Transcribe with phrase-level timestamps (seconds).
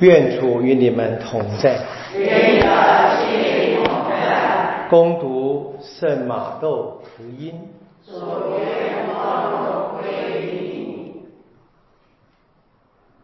[0.00, 1.80] 愿主与你们同在。
[2.14, 4.86] 愿你的心灵同在。
[4.90, 7.54] 攻读圣马窦福音。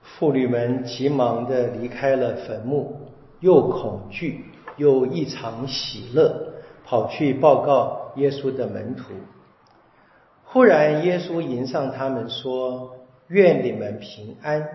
[0.03, 2.96] 妇女们急忙地离开了坟墓，
[3.41, 4.45] 又恐惧
[4.77, 6.54] 又异常喜乐，
[6.86, 9.12] 跑去报告耶稣的门徒。
[10.45, 12.96] 忽然，耶稣迎上他们说
[13.29, 14.66] ：“愿你们平安。”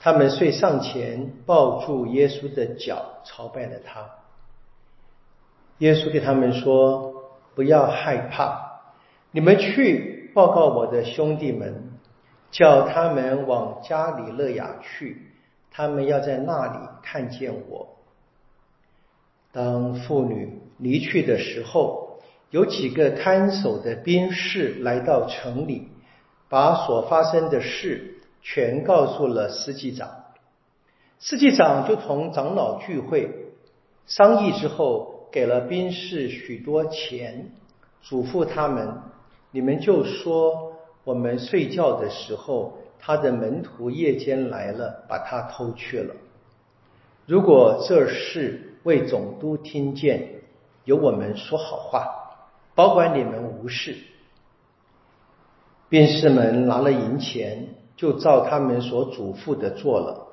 [0.00, 4.08] 他们遂上前抱住耶稣的脚，朝拜了他。
[5.78, 7.14] 耶稣对他们说
[7.54, 8.80] ：“不要害怕，
[9.32, 11.92] 你们去报告我的兄弟们，
[12.50, 15.32] 叫他们往加里勒雅去，
[15.70, 17.96] 他们要在那里看见我。”
[19.50, 25.88] 当妇女离去的时候，有几个看守的兵士来到城里，
[26.48, 28.14] 把所发生的事。
[28.50, 30.08] 全告诉了司祭长，
[31.18, 33.30] 司祭长就同长老聚会
[34.06, 37.50] 商议之后，给了兵士许多钱，
[38.00, 39.02] 嘱咐他们：
[39.50, 40.72] 你们就说
[41.04, 46.14] 我们睡觉的时候，他的门徒夜间来了，把他偷去了。
[47.26, 50.40] 如果这事为总督听见，
[50.86, 52.08] 由我们说好话，
[52.74, 53.94] 保管你们无事。
[55.90, 57.74] 兵士们拿了银钱。
[57.98, 60.28] 就照他们所嘱咐的做了，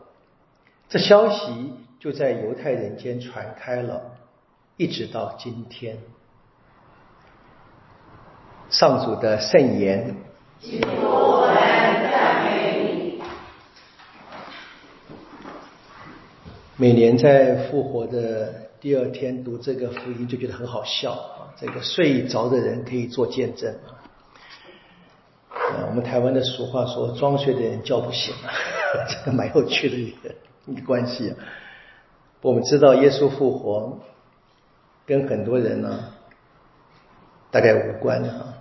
[0.87, 4.03] 这消息就在犹太人间传开了，
[4.77, 5.97] 一直到今天。
[8.69, 10.15] 上主的圣言。
[16.77, 21.49] 每年在复活的第二天读这个福音，就觉得很好笑啊！
[21.57, 24.04] 这个睡着的人可以做见证啊。
[25.95, 28.51] 我们台湾的俗话说：“装睡的人叫不醒啊！”
[29.07, 31.37] 这个蛮有趣的一个一个关系啊。
[32.41, 33.97] 我们知道耶稣复活
[35.05, 36.09] 跟很多人呢
[37.49, 38.55] 大概无关啊，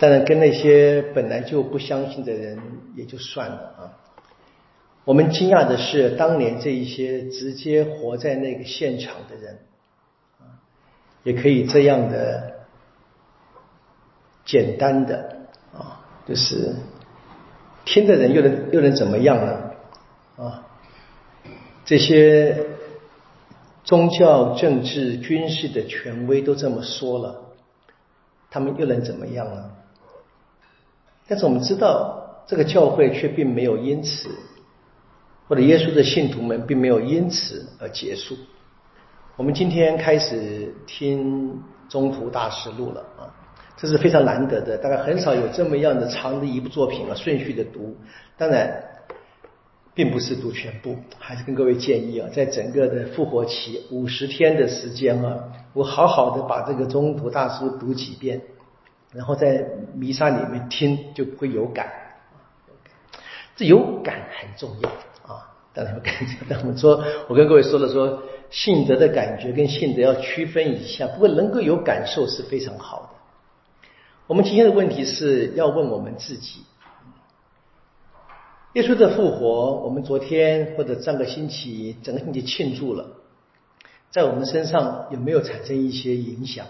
[0.00, 2.60] 当然跟那些本来就不相信的人
[2.96, 3.94] 也就算了啊。
[5.04, 9.58] 我们惊讶的是，当年这一些直接活在那个现场的人，
[11.22, 12.66] 也可以这样的
[14.44, 15.37] 简单的。
[16.28, 16.76] 就是
[17.86, 19.70] 听的人又能又能怎么样呢？
[20.36, 20.66] 啊，
[21.86, 22.66] 这些
[23.82, 27.40] 宗教、政治、军事的权威都这么说了，
[28.50, 29.70] 他们又能怎么样呢？
[31.26, 34.28] 但是我们知道，这个教会却并没有因此，
[35.48, 38.36] 或者耶稣的信徒们并没有因此而结束。
[39.36, 43.27] 我们今天开始听中途大师录了啊。
[43.80, 47.96] 这是非常难得的，大概很少有这么样的长的一部作品啊，顺序的读。
[48.36, 48.82] 当然，
[49.94, 55.44] 并不是读全部，还是跟各位建议啊，在整个的复活期五十天的时间啊，
[55.74, 58.40] 我好好的把这个中途大书读几遍，
[59.12, 61.86] 然后在弥撒里面听，就不会有感。
[63.54, 64.88] 这有感很重要
[65.32, 66.36] 啊，当然有感觉。
[66.48, 73.17] 但我们说，我跟各位说了，说信德的感觉跟信德要区分一下，不过能够有感受是非常好的。
[74.28, 76.60] 我们今天的问题是要问我们自己：
[78.74, 83.06] 耶稣的复活，我们昨天或者上个星期整个星期庆祝了，
[84.10, 86.66] 在我们身上有没有产生一些影响？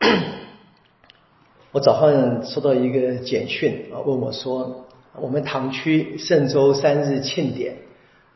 [1.70, 7.76] 我早上收到一个简讯啊，问我说：我们堂区圣周三日庆典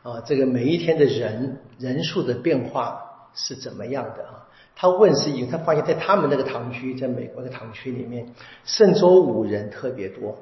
[0.03, 4.47] 啊，这个每一天的人人数的变化是怎么样的啊？
[4.75, 8.25] 他问是因为他发现，在他们那个堂区，在美国的堂区里面，
[8.63, 10.37] 圣周五人特别多，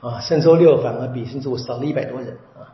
[0.00, 2.70] 啊，圣周六反而比圣周五少了一百多人，啊，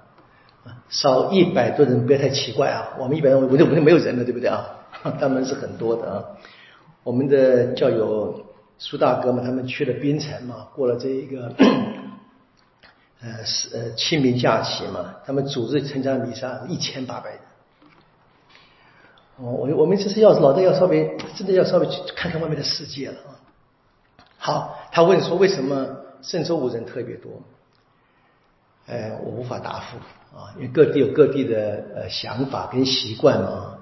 [0.88, 4.66] 少一百多人不要太奇怪啊，我们一百多人我就我就没有人了，对不对啊？
[5.18, 6.24] 他们是很多的啊，
[7.02, 8.44] 我们的教友
[8.76, 11.52] 苏大哥们，他们去了槟城嘛，过了这一个，
[13.22, 17.40] 呃是呃清明假期嘛，他们组织参加弥撒一千八百人。
[19.42, 23.30] 我我们就是要老的要稍微真的要稍微去看看外面的世界了啊。
[24.36, 27.30] 好，他问说为什么圣周五人特别多？
[28.86, 29.96] 哎，我无法答复
[30.36, 33.78] 啊，因为各地有各地的呃想法跟习惯嘛。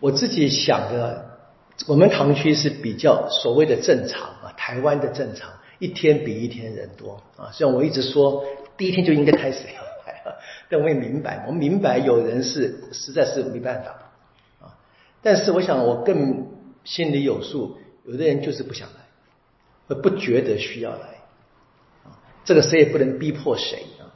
[0.00, 1.38] 我自己想的，
[1.86, 7.50] 我们堂区是比较所谓的正常啊，台湾的正常，一天比一天人多啊。
[7.52, 8.44] 虽然我一直说
[8.76, 10.22] 第一天就应该开始要来，
[10.68, 14.09] 但我也明白，我明白有人是实在是没办法。
[15.22, 16.48] 但是我想，我更
[16.84, 17.78] 心里有数。
[18.06, 21.20] 有的人就是不想来，不觉得需要来，
[22.44, 24.08] 这个谁也不能逼迫谁啊。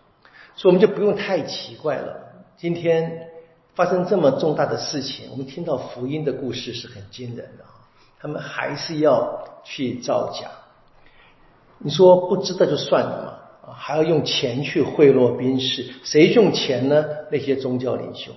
[0.56, 2.44] 所以我们就不用太奇怪了。
[2.56, 3.28] 今天
[3.74, 7.64] 发生这么重大的事情，我们听到福音的故事是很惊人的！
[8.18, 10.48] 他们还是要去造假。
[11.78, 17.04] 你说不知道就算了嘛，还要用钱去贿赂兵士，谁用钱呢？
[17.30, 18.32] 那些宗教领袖，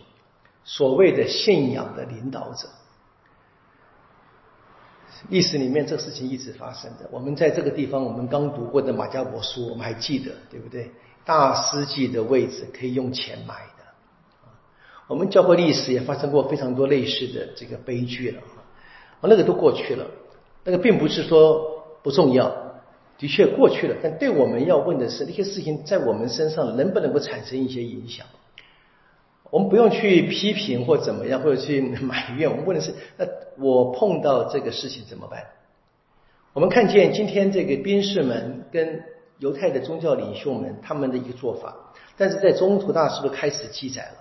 [0.68, 2.68] 所谓的信仰的领导者。
[5.30, 7.10] 历史里面这个事情一直发生的。
[7.10, 10.92] 我们在这个地方，我们刚读过的马加伯书，我们还记得，对不对？
[11.26, 13.84] 大司祭的位置可以用钱买的。
[15.08, 18.42] 我们教会历史也发生过非常多类似的这个悲剧了
[19.22, 20.06] 啊，那个都过去了，
[20.66, 22.54] 那个并不是说不重要，
[23.18, 23.96] 的确过去了。
[24.04, 28.28] 但对我们要问的是，那些事情在我们身上能不能够产生一些影响？
[29.50, 32.50] 我们不用去批评或怎么样，或者去埋怨。
[32.50, 33.26] 我们问的是：那
[33.58, 35.46] 我碰到这个事情怎么办？
[36.54, 39.04] 我们看见今天这个兵士们跟
[39.40, 44.12] 犹太的宗教领袖们他们的一个做法，但是在中途大师都开始记载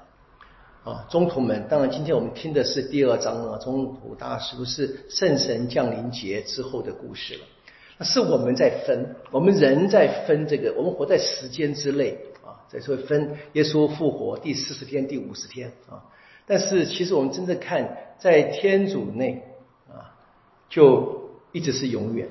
[0.85, 1.07] 了啊。
[1.09, 7.41] 中途们，当然今天我们听的是第二章啊，中途大师不是圣神降临节之后的故事了。
[7.99, 12.19] 那是我们在分，我们人在分这个，我们活在时间之内。
[12.69, 16.03] 再说分耶稣复活第四十天、第五十天啊，
[16.47, 19.45] 但是其实我们真正看在天主内
[19.89, 20.19] 啊，
[20.69, 22.29] 就一直是永远。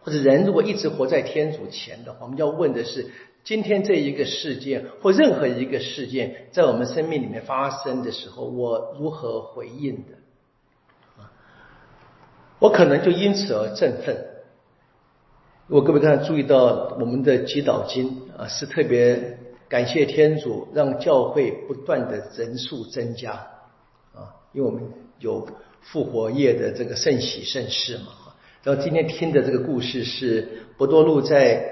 [0.00, 3.08] 或者人如果一直活在天主前的话，我们要问的是：
[3.44, 11.22] 今天这一个事件或任何一个事件在我们生命里面发生的时候，我如何回应的？
[11.22, 11.30] 啊，
[12.58, 14.26] 我可能就因此而振奋。
[15.68, 19.38] 如果各位刚才注意到我们的祈祷经啊，是特别。
[19.72, 23.32] 感谢天主，让教会不断的人数增加
[24.12, 24.36] 啊！
[24.52, 24.82] 因为我们
[25.18, 25.48] 有
[25.80, 28.08] 复活夜的这个圣喜圣事嘛。
[28.62, 30.46] 然后今天听的这个故事是
[30.76, 31.64] 博多禄在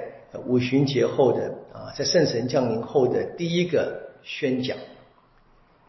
[0.47, 4.79] 五旬节后的啊，在圣神降临后的第一个宣讲。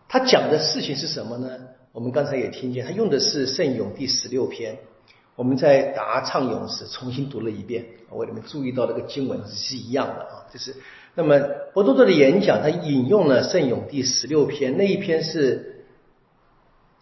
[0.09, 1.59] 他讲的事情是什么呢？
[1.93, 4.77] 我们刚才也听见，他用的是圣咏第十六篇。
[5.41, 10.75] 我们在答唱咏时重新读了一遍，我里面注意到那个经文是一样的啊，就是。
[11.15, 11.39] 那么
[11.73, 15.83] 博多多的演讲，他引用了圣咏第十六篇，那一篇是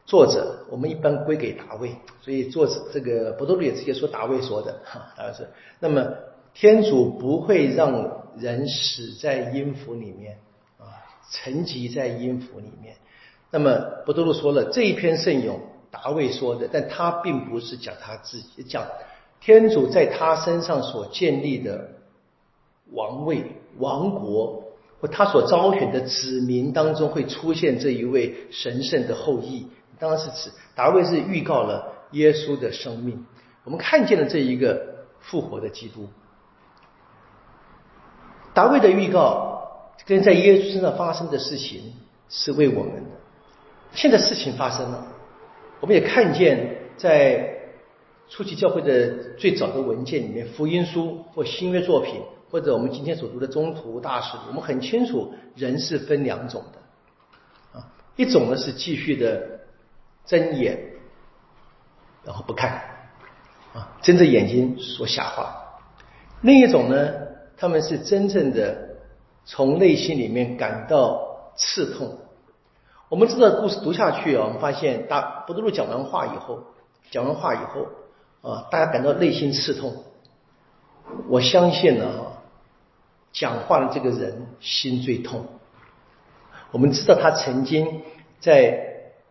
[0.06, 5.46] 作者，我们一般归给大卫，所以作者这个博多多也直接说大卫说的哈，大卫说，
[5.82, 6.08] 那么
[6.54, 10.38] 天主不会让人死在音符里面
[10.78, 10.96] 啊，
[11.30, 12.96] 沉寂在音符里面。
[13.52, 15.60] 那么博多多说了这一篇圣咏，
[15.92, 18.86] 大卫说的，但他并不是讲他自己，讲
[19.40, 21.90] 天主在他身上所建立的
[22.92, 23.56] 王位。
[23.78, 24.64] 王国
[25.00, 33.26] 或他所招选的子民当中会出现这一位神圣的后裔，当然是指达卫是预告了耶稣的生命。
[33.64, 36.10] 我们看见了这一个复活的基督。
[38.54, 39.62] 达卫的预告
[40.06, 41.94] 跟在耶稣身上发生的事情
[42.28, 43.12] 是为我们的。
[43.94, 45.08] 现在事情发生了，
[45.80, 47.58] 我们也看见在
[48.30, 52.22] 初期教会的最早的文件里面，福音书或新约作品。
[52.52, 57.86] 或者我们今天所读的中途大事，我们很清楚人是分两种的，啊，
[58.16, 59.60] 一种呢是继续的
[60.26, 60.80] 睁眼，
[62.26, 62.72] 然后不看，
[63.72, 65.46] 啊，睁着眼睛说瞎话；
[66.42, 67.14] 另一种呢，
[67.56, 68.98] 他们是真正的
[69.46, 72.18] 从内心里面感到刺痛。
[73.10, 76.60] 我们知道故事读下去啊，我们发现大博多禄讲完话以后，
[77.10, 77.88] 讲完话以后
[78.48, 80.04] 啊，大家感到内心刺痛。
[81.28, 82.06] 我相信呢，
[83.34, 85.48] 讲话的这个人心最痛。
[86.70, 88.04] 我们知道他曾经
[88.40, 88.86] 在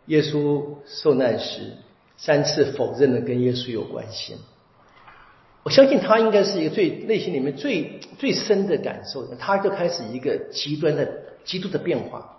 [0.07, 1.75] 耶稣受难时
[2.17, 4.37] 三次否认了跟耶稣有关系。
[5.63, 11.09] 我相信他应该是一个最内心里面最最深的感受，他就开始一个极端的
[11.45, 12.38] 极度的变化。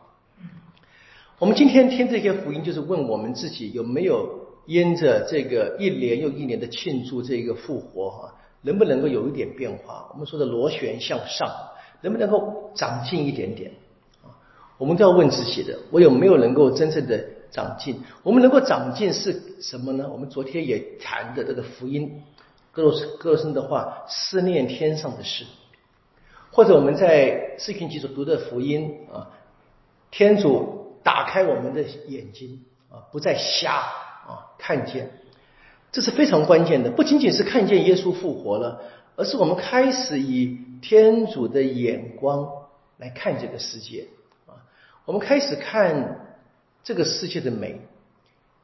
[1.39, 4.29] 我们今天听这些福音，就是问我们自己有没有
[4.65, 8.35] 因着这个一年又一年的庆祝这个复活哈。
[8.61, 10.09] 能不能够有一点变化？
[10.11, 11.49] 我们说的螺旋向上，
[12.01, 13.71] 能不能够长进一点点？
[14.21, 14.35] 啊，
[14.77, 18.01] 我们都要问自己的：我有没有能够真正的长进？
[18.21, 20.09] 我们能够长进是什么呢？
[20.11, 22.21] 我们昨天也谈的这个福音，
[22.73, 25.45] 歌罗歌罗森的话，思念天上的事，
[26.51, 29.31] 或者我们在视频基础读的福音啊，
[30.11, 35.11] 天主打开我们的眼睛啊，不再瞎啊，看见。
[35.91, 38.81] 这是非常关键的，不仅仅是看见耶稣复活了，
[39.15, 42.47] 而是我们开始以天主的眼光
[42.97, 44.07] 来看这个世界
[44.45, 44.61] 啊，
[45.05, 46.37] 我们开始看
[46.83, 47.81] 这个世界的美，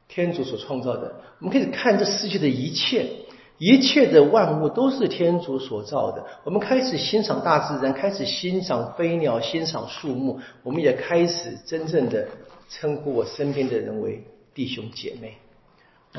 [0.06, 3.10] 天主所创造的，我们开始看这世界的一切，
[3.58, 6.26] 一切的万物都是天主所造的。
[6.44, 10.40] 我们开始欣赏大自然，开始欣赏飞鸟，欣赏树木。
[10.62, 12.28] 我们也开始真正的
[12.68, 14.22] 称呼我身边的人为
[14.54, 15.38] 弟兄姐妹。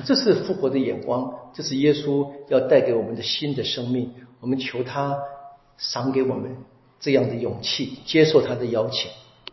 [0.05, 4.13] 这是复活的眼光，这是耶稣要带给我们的新的生命。
[4.39, 5.17] 我们求他
[5.77, 6.57] 赏给我们
[6.99, 9.11] 这样的勇气，接受他的邀请。